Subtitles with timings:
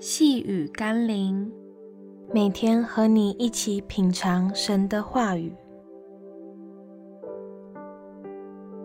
[0.00, 1.50] 细雨甘霖，
[2.32, 5.52] 每天和你一起品尝神的话语。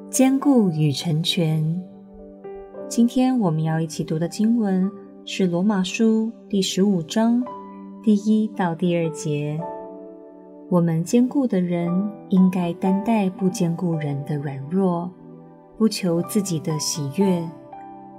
[0.10, 1.80] 坚固与成全。
[2.88, 4.90] 今天我们要一起读的经文
[5.24, 7.46] 是《罗马书》第十五章
[8.02, 9.62] 第一到第二节。
[10.68, 11.92] 我们坚固的人
[12.30, 15.12] 应该担待不坚固人的软弱，
[15.78, 17.48] 不求自己的喜悦。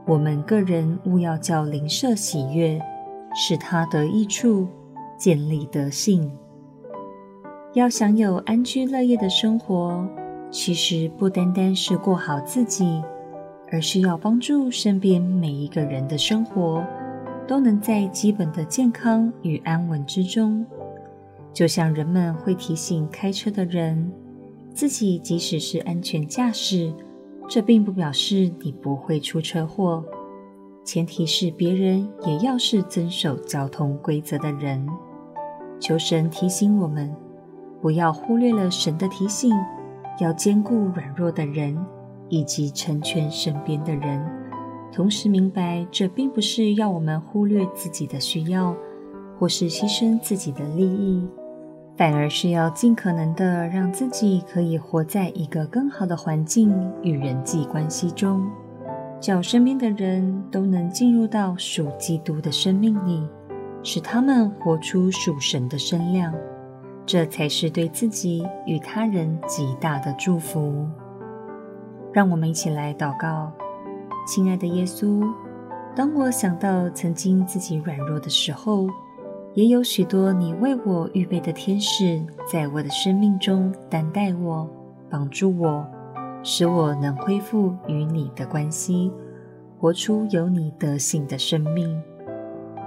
[0.06, 2.78] 我们个人务要叫邻舍喜悦，
[3.34, 4.68] 使他得益处，
[5.16, 6.30] 建立德性。
[7.72, 10.06] 要享有安居乐业的生活，
[10.50, 13.02] 其实不单单是过好自己，
[13.72, 16.84] 而是要帮助身边每一个人的生活
[17.48, 20.66] 都能在基本的健康与安稳之中。
[21.54, 24.12] 就像人们会提醒开车的人，
[24.74, 26.92] 自己即使是安全驾驶。
[27.48, 30.02] 这并不表示你不会出车祸，
[30.82, 34.86] 前提是别人也要是遵守交通规则的人。
[35.78, 37.14] 求神提醒我们，
[37.82, 39.50] 不要忽略了神的提醒，
[40.20, 41.76] 要兼顾软弱的人，
[42.28, 44.24] 以及成全身边的人。
[44.90, 48.74] 同时明白，这并不是要我们忽略自己的需要，
[49.38, 51.26] 或是牺牲自己的利益。
[51.96, 58.44] 反而是要尽可能的让自己可以活在一个更好的环境与人际关系中，
[59.20, 63.24] 叫身边的人都能进入到属基督的生命里，
[63.84, 66.34] 使他们活出属神的身量，
[67.06, 70.84] 这才是对自己与他人极大的祝福。
[72.12, 73.52] 让我们一起来祷告，
[74.26, 75.24] 亲爱的耶稣，
[75.94, 78.88] 当我想到曾经自己软弱的时候，
[79.54, 84.68] 也有许多你为我预备的天使，在我的生命中担待我、
[85.08, 85.86] 帮助我，
[86.42, 89.12] 使我能恢复与你的关系，
[89.78, 92.02] 活出有你德行的生命。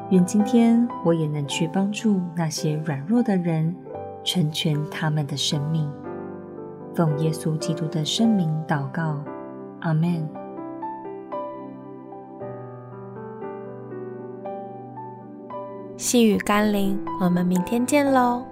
[0.10, 3.74] 愿今天我也能去帮助那些软弱的人，
[4.26, 5.90] 成全他们的生命。
[6.94, 9.24] 奉耶稣基督的圣名祷告，
[9.80, 10.28] 阿们。
[15.98, 18.46] 细雨甘霖，我们明天见喽。